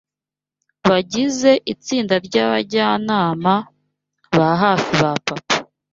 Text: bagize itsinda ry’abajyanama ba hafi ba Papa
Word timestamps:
bagize 0.89 1.51
itsinda 1.73 2.15
ry’abajyanama 2.27 3.53
ba 4.35 4.49
hafi 4.61 4.91
ba 5.01 5.11
Papa 5.25 5.55